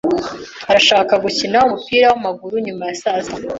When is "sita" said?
3.25-3.47